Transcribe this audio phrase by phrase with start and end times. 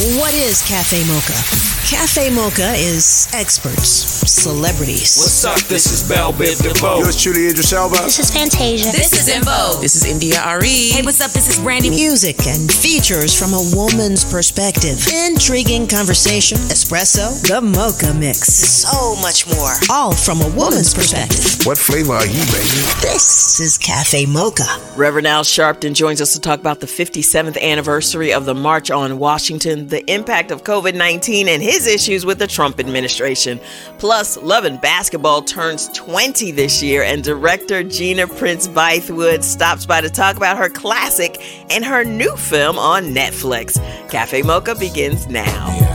[0.00, 1.36] What is Cafe Mocha?
[1.84, 3.90] Cafe Mocha is experts,
[4.24, 5.18] celebrities.
[5.18, 5.60] What's up?
[5.68, 7.00] This is Bell Biv DeVoe.
[7.00, 7.96] Yours truly, Idris Elba.
[7.96, 8.92] This is Fantasia.
[8.92, 9.82] This is En Vogue.
[9.82, 10.88] This is India Arie.
[10.88, 11.32] Hey, what's up?
[11.32, 11.90] This is Brandy.
[11.90, 15.04] Music and features from a woman's perspective.
[15.28, 18.48] Intriguing conversation, espresso, the mocha mix.
[18.54, 19.74] So much more.
[19.90, 21.66] All from a woman's perspective.
[21.66, 22.80] What flavor are you, baby?
[23.04, 24.64] This is Cafe Mocha.
[24.96, 29.18] Reverend Al Sharpton joins us to talk about the 57th anniversary of the March on
[29.18, 33.60] Washington, the impact of COVID 19, and his issues with the Trump administration.
[33.98, 40.00] Plus, Love and Basketball turns 20 this year, and director Gina Prince Bythewood stops by
[40.00, 43.76] to talk about her classic and her new film on Netflix.
[44.10, 45.90] Cafe Mocha begins now.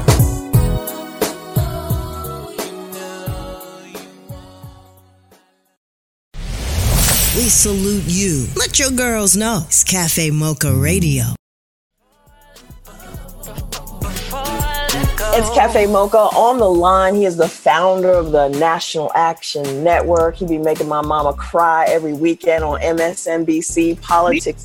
[7.35, 8.47] We salute you.
[8.55, 11.35] Let your girls know it's Cafe Mocha Radio.
[15.37, 17.13] It's Cafe Mocha on the line.
[17.13, 20.35] He is the founder of the National Action Network.
[20.35, 24.63] He be making my mama cry every weekend on MSNBC Politics.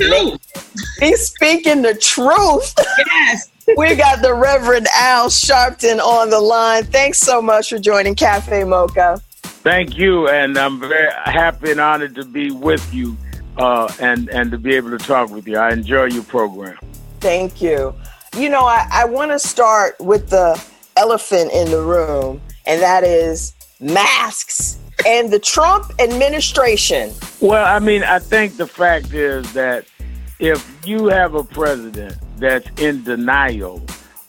[1.00, 2.72] He's speaking the truth.
[3.04, 3.50] Yes.
[3.76, 6.84] we got the Reverend Al Sharpton on the line.
[6.84, 9.20] Thanks so much for joining Cafe Mocha.
[9.42, 13.16] Thank you, and I'm very happy and honored to be with you
[13.56, 15.56] uh, and and to be able to talk with you.
[15.58, 16.78] I enjoy your program.
[17.18, 17.92] Thank you.
[18.36, 20.62] You know, I, I want to start with the
[20.96, 27.12] elephant in the room, and that is masks and the Trump administration.
[27.40, 29.86] Well, I mean, I think the fact is that
[30.38, 33.82] if you have a president that's in denial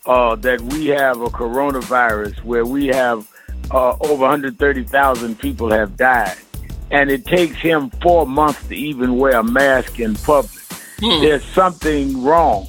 [0.06, 3.28] uh, that we have a coronavirus where we have
[3.72, 6.38] uh, over 130,000 people have died,
[6.90, 10.52] and it takes him four months to even wear a mask in public,
[11.00, 12.68] there's something wrong.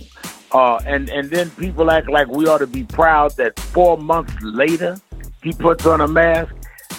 [0.52, 4.34] Uh, and and then people act like we ought to be proud that four months
[4.42, 4.98] later
[5.42, 6.54] he puts on a mask.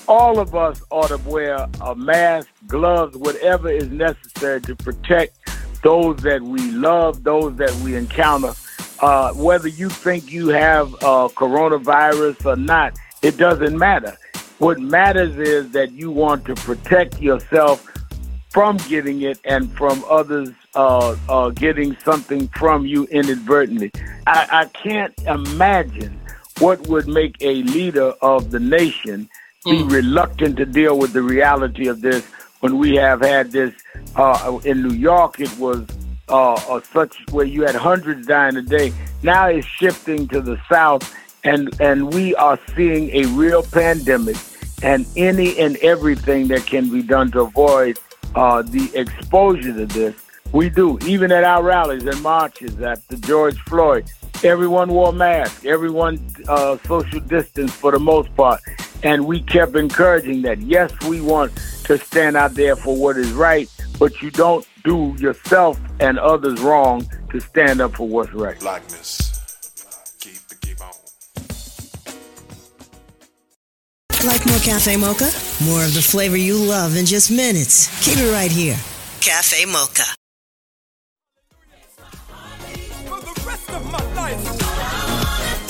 [0.08, 5.38] All of us ought to wear a mask, gloves, whatever is necessary to protect
[5.84, 8.54] those that we love, those that we encounter.
[9.00, 14.18] Uh, whether you think you have uh, coronavirus or not, it doesn't matter.
[14.60, 17.86] What matters is that you want to protect yourself
[18.54, 23.92] from getting it and from others uh, uh, getting something from you inadvertently.
[24.28, 26.20] I, I can't imagine
[26.60, 29.28] what would make a leader of the nation
[29.66, 32.26] be reluctant to deal with the reality of this
[32.60, 33.74] when we have had this
[34.16, 35.40] uh, in New York.
[35.40, 35.86] It was
[36.30, 38.94] uh, uh, such where you had hundreds dying a day.
[39.24, 44.38] Now it's shifting to the south, and and we are seeing a real pandemic,
[44.84, 47.98] and any and everything that can be done to avoid
[48.36, 50.16] uh, the exposure to this,
[50.52, 51.00] we do.
[51.06, 54.10] Even at our rallies and marches after the George Floyd,
[54.44, 58.62] everyone wore masks, everyone uh, social distance for the most part,
[59.04, 60.60] and we kept encouraging that.
[60.60, 61.52] Yes, we want
[61.86, 66.60] to stand out there for what is right, but you don't do yourself and others
[66.62, 68.60] wrong to stand up for what's right.
[68.60, 69.23] Blackness.
[74.26, 75.30] Like more Cafe Mocha?
[75.66, 77.90] More of the flavor you love in just minutes.
[78.06, 78.78] Keep it right here.
[79.20, 80.04] Cafe Mocha.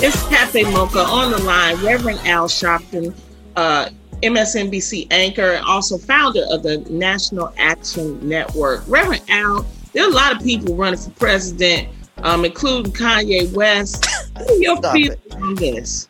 [0.05, 1.83] It's Cafe Mocha on the line.
[1.83, 3.15] Reverend Al Sharpton,
[3.55, 3.89] uh,
[4.21, 8.83] MSNBC anchor, and also founder of the National Action Network.
[8.87, 11.87] Reverend Al, there are a lot of people running for president,
[12.17, 14.05] um, including Kanye West.
[14.33, 16.07] What are your Stop feelings on this?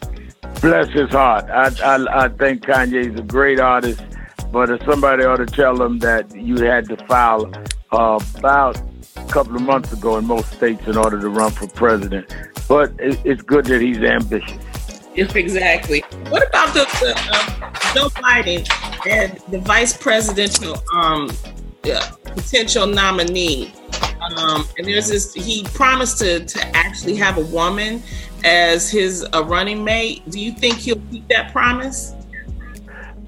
[0.63, 1.49] Bless his heart.
[1.49, 4.01] I, I I think Kanye's a great artist,
[4.49, 7.51] but if somebody ought to tell him that you had to file
[7.91, 8.81] uh, about
[9.17, 12.33] a couple of months ago in most states in order to run for president.
[12.69, 14.57] But it, it's good that he's ambitious.
[15.13, 15.99] If exactly.
[16.29, 18.65] What about the, the uh, Joe Biden
[19.05, 21.29] and the vice presidential um,
[21.83, 23.73] potential nominee?
[24.37, 25.33] Um, and there's this.
[25.33, 28.01] He promised to to actually have a woman
[28.43, 30.27] as his uh, running mate.
[30.29, 32.13] Do you think he'll keep that promise?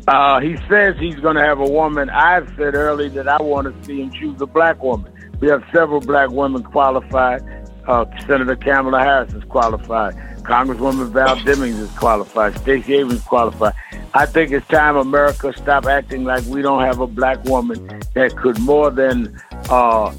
[0.07, 2.09] Uh, he says he's going to have a woman.
[2.09, 5.11] I've said earlier that I want to see him choose a black woman.
[5.39, 7.41] We have several black women qualified.
[7.87, 10.15] Uh, Senator Kamala Harris is qualified.
[10.43, 12.57] Congresswoman Val Demings is qualified.
[12.59, 13.73] Stacey Abrams qualified.
[14.15, 18.33] I think it's time America stop acting like we don't have a black woman that
[18.37, 19.37] could more than
[19.69, 20.15] uh,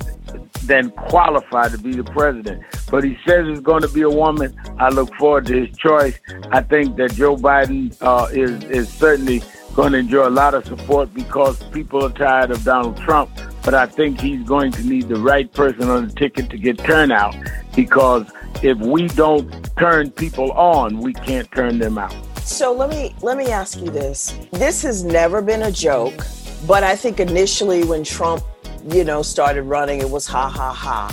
[0.64, 2.62] than qualify to be the president.
[2.90, 4.54] But he says it's going to be a woman.
[4.78, 6.18] I look forward to his choice.
[6.50, 10.66] I think that Joe Biden uh, is is certainly going to enjoy a lot of
[10.66, 13.30] support because people are tired of Donald Trump.
[13.64, 16.76] But I think he's going to need the right person on the ticket to get
[16.78, 17.34] turnout
[17.74, 18.30] because
[18.62, 22.14] if we don't turn people on, we can't turn them out.
[22.46, 24.38] So let me let me ask you this.
[24.52, 26.24] This has never been a joke,
[26.64, 28.44] but I think initially when Trump,
[28.88, 31.12] you know, started running, it was ha ha ha.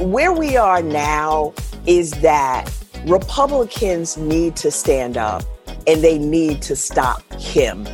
[0.00, 1.54] Where we are now
[1.86, 2.70] is that
[3.06, 5.44] Republicans need to stand up
[5.86, 7.88] and they need to stop him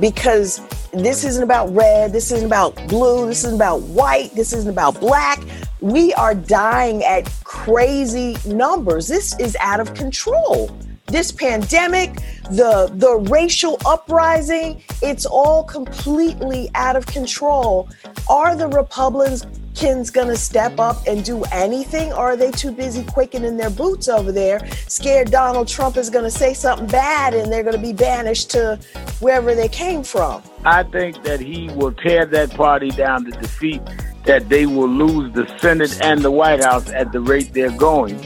[0.00, 0.60] because
[0.92, 4.98] this isn't about red, this isn't about blue, this isn't about white, this isn't about
[4.98, 5.40] black.
[5.80, 9.06] We are dying at crazy numbers.
[9.06, 12.14] This is out of control this pandemic,
[12.50, 17.88] the the racial uprising, it's all completely out of control.
[18.28, 23.04] Are the Republicans going to step up and do anything or are they too busy
[23.04, 27.52] quickening their boots over there, scared Donald Trump is going to say something bad and
[27.52, 28.78] they're going to be banished to
[29.20, 30.42] wherever they came from?
[30.64, 33.82] I think that he will tear that party down to defeat
[34.24, 38.18] that they will lose the Senate and the White House at the rate they're going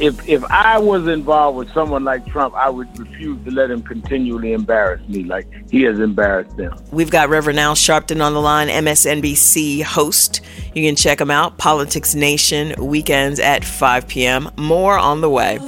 [0.00, 3.82] if if I was involved with someone like Trump, I would refuse to let him
[3.82, 6.76] continually embarrass me like he has embarrassed them.
[6.92, 10.40] We've got Reverend Al Sharpton on the line, MSNBC host.
[10.74, 11.58] You can check him out.
[11.58, 14.50] Politics Nation weekends at 5 p.m.
[14.56, 15.58] More on the way.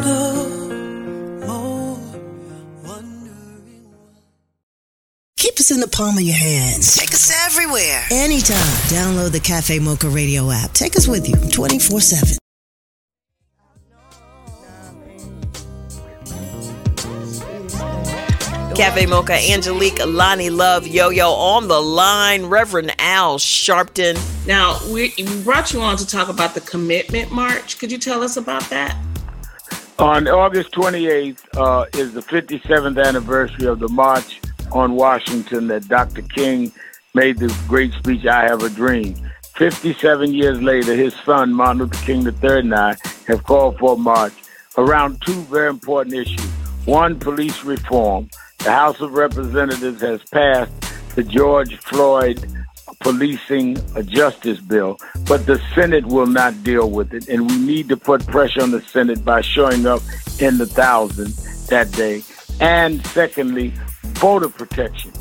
[5.36, 6.96] Keep us in the palm of your hands.
[6.96, 8.04] Take us everywhere.
[8.10, 8.56] Anytime.
[8.88, 10.74] Download the Cafe Mocha Radio app.
[10.74, 12.36] Take us with you 24 7.
[18.80, 24.16] Cafe Mocha, Angelique, Loni Love, Yo Yo on the line, Reverend Al Sharpton.
[24.46, 27.78] Now, we, we brought you on to talk about the Commitment March.
[27.78, 28.96] Could you tell us about that?
[29.98, 34.40] On August 28th uh, is the 57th anniversary of the March
[34.72, 36.22] on Washington that Dr.
[36.22, 36.72] King
[37.12, 39.14] made the great speech, I Have a Dream.
[39.56, 42.96] 57 years later, his son, Martin Luther King III, and I
[43.26, 44.32] have called for a march
[44.78, 46.50] around two very important issues.
[46.86, 48.30] One, police reform,
[48.62, 50.72] the House of Representatives has passed
[51.16, 52.46] the George Floyd
[53.00, 57.28] policing a justice bill, but the Senate will not deal with it.
[57.28, 60.02] And we need to put pressure on the Senate by showing up
[60.40, 62.22] in the thousands that day.
[62.60, 63.72] And secondly,
[64.02, 65.12] voter protection.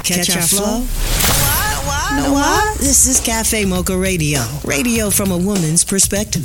[0.04, 0.80] Catch our flow?
[2.14, 2.78] Know what?
[2.78, 4.40] This is Cafe Mocha Radio.
[4.62, 6.44] Radio from a woman's perspective.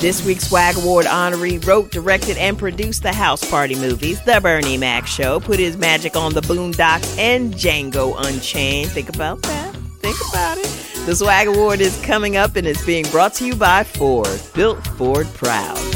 [0.00, 4.78] This week's SWAG Award honoree wrote, directed, and produced the House Party movies, The Bernie
[4.78, 8.92] Mac Show, put his magic on the Boondocks, and Django Unchained.
[8.92, 9.74] Think about that.
[9.98, 10.70] Think about it.
[11.04, 14.40] The SWAG Award is coming up and it's being brought to you by Ford.
[14.54, 15.89] Built Ford Proud.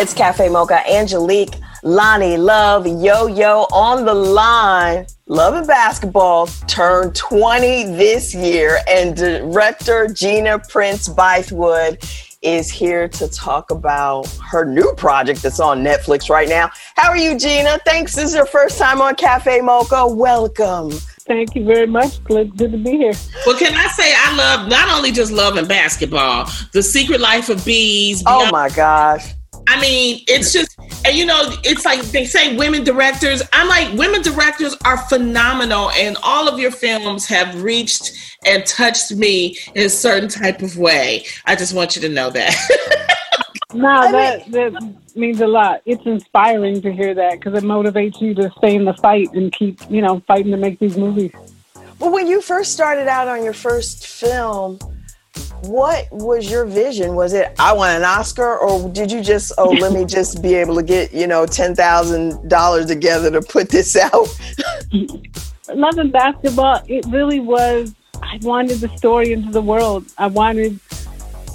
[0.00, 0.88] It's Cafe Mocha.
[0.88, 5.04] Angelique, Loni, Love, Yo Yo on the line.
[5.26, 11.98] Love and Basketball turned 20 this year, and director Gina Prince Bythewood
[12.42, 16.70] is here to talk about her new project that's on Netflix right now.
[16.94, 17.80] How are you, Gina?
[17.84, 18.14] Thanks.
[18.14, 20.06] This is your first time on Cafe Mocha.
[20.06, 20.92] Welcome.
[21.26, 22.22] Thank you very much.
[22.22, 23.14] Good, good to be here.
[23.44, 27.64] Well, can I say I love not only just loving basketball, The Secret Life of
[27.64, 28.22] Bees.
[28.28, 29.34] Oh my gosh.
[29.68, 33.42] I mean, it's just, and you know, it's like they say women directors.
[33.52, 38.12] I'm like, women directors are phenomenal, and all of your films have reached
[38.46, 41.26] and touched me in a certain type of way.
[41.44, 43.14] I just want you to know that.
[43.74, 45.82] No, that that means a lot.
[45.84, 49.52] It's inspiring to hear that because it motivates you to stay in the fight and
[49.52, 51.32] keep, you know, fighting to make these movies.
[51.98, 54.78] Well, when you first started out on your first film,
[55.62, 57.14] what was your vision?
[57.14, 60.54] Was it I want an Oscar, or did you just oh let me just be
[60.54, 64.28] able to get you know ten thousand dollars together to put this out?
[65.74, 67.94] Love and Basketball, it really was.
[68.22, 70.06] I wanted the story into the world.
[70.16, 70.80] I wanted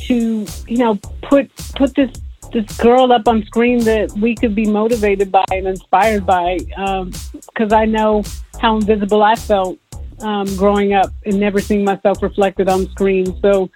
[0.01, 2.11] to, you know, put put this
[2.51, 6.59] this girl up on screen that we could be motivated by and inspired by.
[6.59, 8.23] Because I know
[8.59, 9.79] how invisible I felt
[10.19, 13.39] um, growing up and never seeing myself reflected on screen.
[13.41, 13.69] So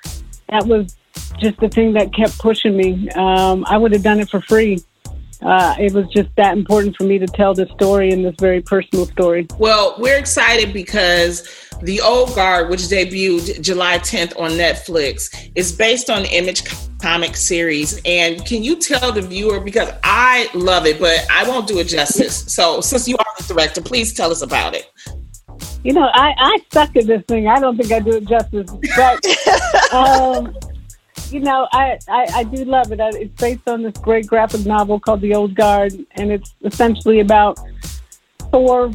[0.50, 0.96] that was
[1.40, 3.10] just the thing that kept pushing me.
[3.12, 4.80] Um, I would have done it for free.
[5.42, 8.62] Uh, it was just that important for me to tell this story and this very
[8.62, 9.48] personal story.
[9.60, 11.48] Well, we're excited because
[11.84, 16.64] The Old Guard, which debuted July 10th on Netflix, is based on the Image
[17.00, 18.02] comic series.
[18.04, 21.86] And can you tell the viewer, because I love it, but I won't do it
[21.86, 22.52] justice.
[22.52, 24.92] So, since you are the director, please tell us about it.
[25.88, 27.48] You know, I, I suck at this thing.
[27.48, 28.70] I don't think I do it justice.
[28.98, 30.54] But, um,
[31.30, 33.00] you know, I, I, I do love it.
[33.00, 37.58] It's based on this great graphic novel called The Old Guard, and it's essentially about
[38.52, 38.92] four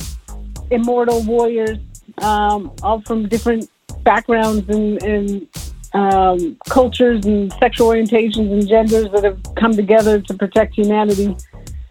[0.70, 1.78] immortal warriors,
[2.18, 3.70] um, all from different
[4.02, 5.48] backgrounds and, and
[5.94, 11.34] um, cultures and sexual orientations and genders that have come together to protect humanity.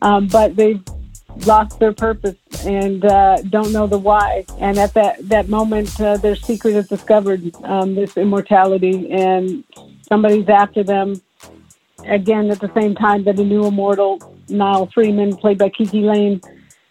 [0.02, 0.84] Um, but they've
[1.46, 2.36] lost their purpose
[2.66, 4.46] and uh, don't know the why.
[4.60, 9.64] And at that, that moment, uh, their secret is discovered, um, this immortality, and
[10.08, 11.22] somebody's after them.
[12.06, 14.20] Again, at the same time that a new immortal,
[14.50, 16.42] Nile Freeman, played by KiKi Layne,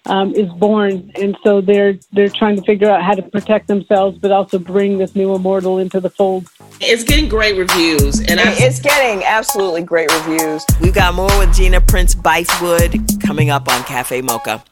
[0.07, 4.19] um, is born, and so they're they're trying to figure out how to protect themselves,
[4.19, 6.49] but also bring this new immortal into the fold.
[6.83, 10.65] It's getting great reviews, and I, It's getting absolutely great reviews.
[10.81, 14.65] We've got more with Gina Prince Bythewood coming up on Cafe Mocha.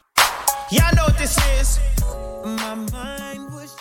[0.71, 1.79] Y'all know what this is.
[2.43, 3.75] My mind was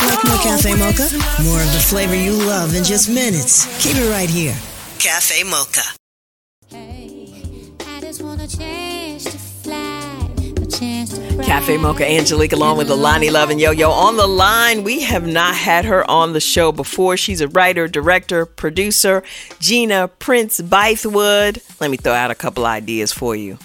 [0.00, 1.08] Like more Cafe Mocha?
[1.44, 3.64] More of the flavor you love in just minutes.
[3.80, 4.56] Keep it right here.
[4.98, 5.82] Cafe Mocha.
[6.72, 7.08] I
[10.78, 14.84] Cafe Mocha Angelique along with Alani Love and Yo Yo on the line.
[14.84, 17.16] We have not had her on the show before.
[17.16, 19.24] She's a writer, director, producer.
[19.58, 21.80] Gina Prince Bythewood.
[21.80, 23.58] Let me throw out a couple ideas for you.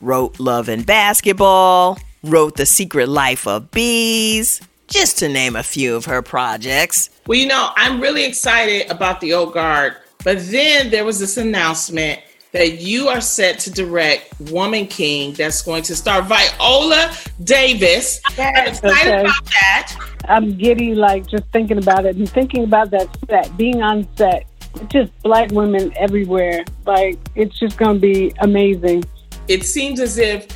[0.00, 5.94] Wrote Love and Basketball, wrote The Secret Life of Bees, just to name a few
[5.94, 7.10] of her projects.
[7.26, 11.36] Well, you know, I'm really excited about the old guard, but then there was this
[11.36, 12.20] announcement
[12.54, 18.20] that you are set to direct Woman King that's going to star Viola Davis.
[18.38, 19.20] I'm excited Okay.
[19.22, 19.96] about that.
[20.28, 24.46] I'm giddy, like just thinking about it and thinking about that set, being on set.
[24.76, 26.64] It's just black women everywhere.
[26.86, 29.04] Like it's just gonna be amazing.
[29.48, 30.46] It seems as if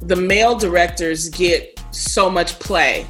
[0.00, 3.06] the male directors get so much play,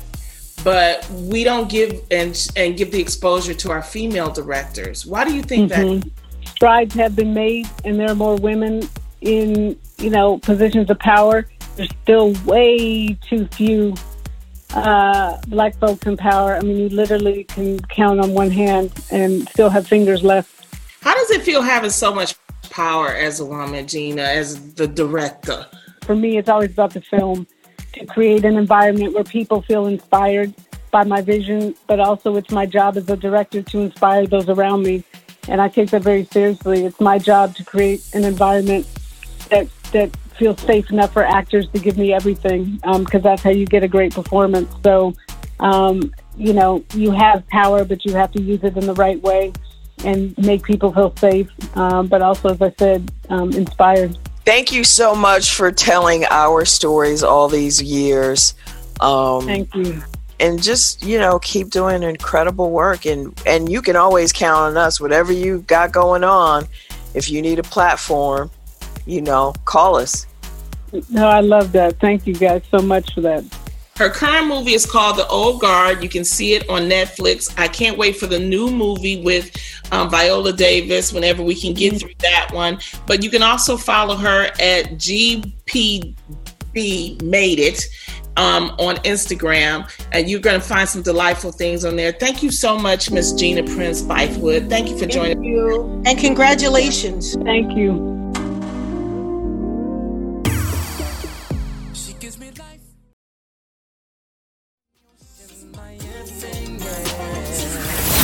[0.62, 5.06] but we don't give and and give the exposure to our female directors.
[5.06, 5.86] Why do you think that?
[5.86, 6.08] Mm-hmm.
[6.56, 8.88] Strides have been made, and there are more women
[9.20, 11.46] in you know positions of power.
[11.76, 13.94] There's still way too few
[14.74, 16.56] uh, black folks in power.
[16.56, 20.50] I mean, you literally can count on one hand and still have fingers left.
[21.02, 22.34] How does it feel having so much
[22.70, 25.66] power as a woman, Gina, as the director?
[26.06, 27.46] for me, it's always about the film
[27.92, 30.54] to create an environment where people feel inspired
[30.92, 34.84] by my vision, but also it's my job as a director to inspire those around
[34.84, 35.02] me.
[35.48, 36.84] And I take that very seriously.
[36.84, 38.86] It's my job to create an environment
[39.50, 43.64] that that feels safe enough for actors to give me everything, because that's how you
[43.64, 44.70] get a great performance.
[44.82, 45.14] So,
[45.60, 49.20] um, you know, you have power, but you have to use it in the right
[49.22, 49.52] way
[50.04, 54.18] and make people feel safe, um, but also, as I said, um, inspired.
[54.44, 58.54] Thank you so much for telling our stories all these years.
[59.00, 60.02] Um, Thank you.
[60.40, 64.76] And just you know keep doing incredible work and and you can always count on
[64.76, 66.66] us whatever you got going on
[67.14, 68.50] if you need a platform
[69.06, 70.26] you know call us
[71.10, 71.98] No, I love that.
[72.00, 73.44] Thank you guys so much for that.
[73.96, 76.02] Her current movie is called The Old Guard.
[76.02, 77.52] You can see it on Netflix.
[77.58, 79.56] I can't wait for the new movie with
[79.90, 82.78] um, Viola Davis whenever we can get through that one.
[83.06, 86.14] But you can also follow her at GPB
[87.22, 87.86] Made It
[88.36, 92.12] um, on Instagram, and you're going to find some delightful things on there.
[92.12, 94.68] Thank you so much, Miss Gina Prince Bythewood.
[94.68, 95.38] Thank you for joining.
[95.38, 96.02] Thank you.
[96.06, 97.34] And congratulations.
[97.36, 98.16] Thank you.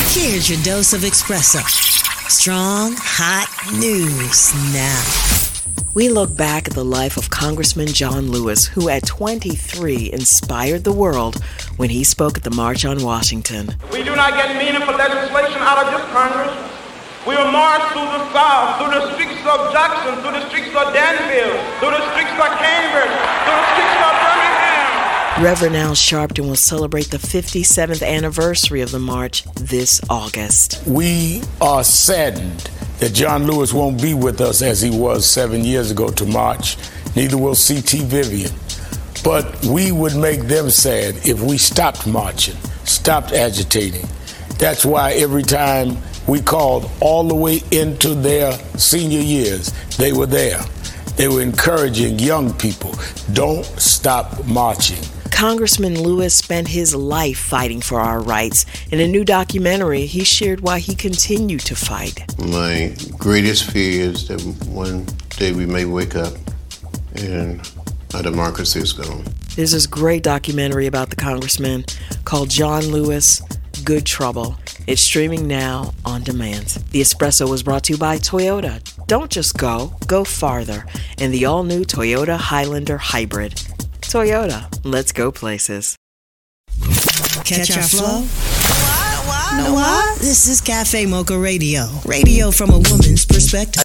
[0.09, 1.61] Here's your dose of espresso.
[2.29, 5.52] Strong, hot news now.
[5.93, 10.91] We look back at the life of Congressman John Lewis, who at 23 inspired the
[10.91, 11.35] world
[11.77, 13.75] when he spoke at the March on Washington.
[13.91, 16.49] We do not get meaningful legislation out of this Congress.
[17.27, 20.93] We will march through the South, through the streets of Jackson, through the streets of
[20.97, 23.13] Danville, through the streets of Cambridge,
[23.45, 25.43] through the streets of Birmingham.
[25.43, 30.81] Reverend Al Sharpton will celebrate the 57th anniversary of the march this August.
[30.87, 35.91] We are saddened that John Lewis won't be with us as he was seven years
[35.91, 36.77] ago to march.
[37.15, 38.03] Neither will C.T.
[38.05, 38.51] Vivian.
[39.23, 44.05] But we would make them sad if we stopped marching, stopped agitating.
[44.57, 45.97] That's why every time
[46.27, 50.59] we called all the way into their senior years, they were there.
[51.15, 52.95] They were encouraging young people
[53.33, 55.03] don't stop marching.
[55.33, 58.65] Congressman Lewis spent his life fighting for our rights.
[58.91, 62.23] In a new documentary, he shared why he continued to fight.
[62.39, 66.33] My greatest fear is that one day we may wake up
[67.15, 67.67] and
[68.13, 69.25] our democracy is gone.
[69.55, 71.85] There's this great documentary about the congressman
[72.23, 73.41] called John Lewis
[73.83, 74.55] Good Trouble.
[74.85, 76.67] It's streaming now on demand.
[76.91, 78.81] The Espresso was brought to you by Toyota.
[79.07, 80.85] Don't just go, go farther.
[81.17, 83.61] In the all new Toyota Highlander Hybrid.
[84.13, 85.97] Toyota, let's go places.
[87.45, 88.19] Catch our flow?
[89.57, 90.19] Know what?
[90.19, 91.87] This is Cafe Mocha Radio.
[92.05, 93.82] Radio from a woman's perspective.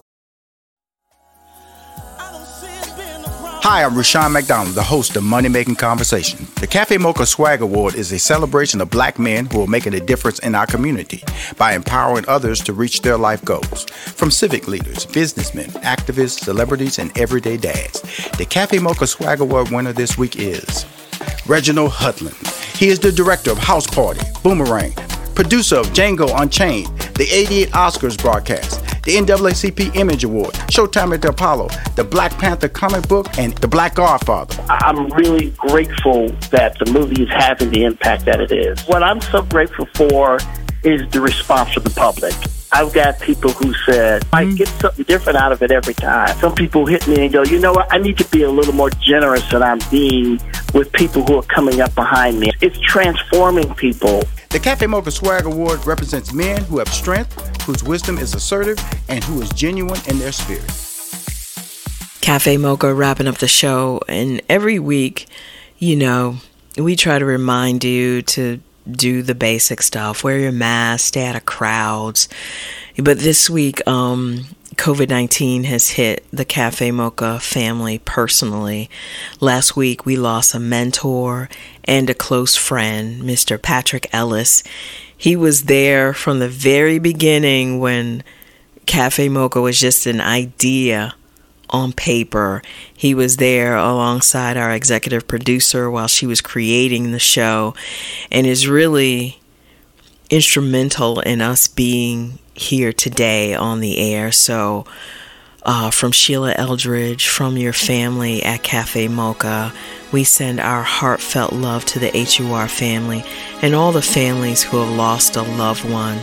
[3.61, 6.47] Hi, I'm Rushion McDonald, the host of Money Making Conversation.
[6.55, 9.99] The Cafe Mocha Swag Award is a celebration of black men who are making a
[9.99, 11.23] difference in our community
[11.57, 13.83] by empowering others to reach their life goals.
[13.89, 18.01] From civic leaders, businessmen, activists, celebrities, and everyday dads.
[18.37, 20.85] The Cafe Mocha Swag Award winner this week is
[21.45, 22.33] Reginald Hudlin.
[22.77, 24.93] He is the director of House Party, Boomerang,
[25.35, 31.29] producer of Django Unchained, the 88 Oscars broadcast, the NAACP Image Award, Showtime at the
[31.29, 34.63] Apollo, the Black Panther comic book, and the Black Godfather.
[34.69, 38.81] I'm really grateful that the movie is having the impact that it is.
[38.87, 40.39] What I'm so grateful for
[40.83, 42.33] is the response from the public.
[42.71, 44.55] I've got people who said, I mm-hmm.
[44.55, 46.37] get something different out of it every time.
[46.37, 48.73] Some people hit me and go, you know what, I need to be a little
[48.73, 50.39] more generous than I'm being
[50.73, 52.51] with people who are coming up behind me.
[52.61, 54.23] It's transforming people.
[54.51, 59.23] The Cafe Mocha Swag Award represents men who have strength, whose wisdom is assertive, and
[59.23, 60.65] who is genuine in their spirit.
[62.21, 64.01] Cafe Mocha wrapping up the show.
[64.07, 65.27] And every week,
[65.77, 66.37] you know,
[66.77, 68.59] we try to remind you to
[68.89, 72.27] do the basic stuff wear your mask, stay out of crowds.
[72.97, 78.89] But this week, um, COVID 19 has hit the Cafe Mocha family personally.
[79.39, 81.49] Last week, we lost a mentor
[81.83, 83.61] and a close friend, Mr.
[83.61, 84.63] Patrick Ellis.
[85.15, 88.23] He was there from the very beginning when
[88.85, 91.13] Cafe Mocha was just an idea
[91.69, 92.61] on paper.
[92.95, 97.73] He was there alongside our executive producer while she was creating the show
[98.31, 99.39] and is really
[100.29, 104.31] instrumental in us being here today on the air.
[104.31, 104.85] So,
[105.63, 109.73] uh, from Sheila Eldridge, from your family at Cafe Mocha,
[110.11, 113.23] we send our heartfelt love to the HUR family
[113.61, 116.19] and all the families who have lost a loved one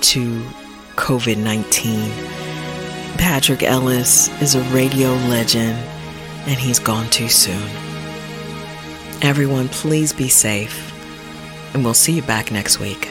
[0.00, 0.42] to
[0.96, 2.47] COVID 19.
[3.18, 5.76] Patrick Ellis is a radio legend
[6.46, 7.68] and he's gone too soon.
[9.20, 10.92] Everyone, please be safe,
[11.74, 13.10] and we'll see you back next week.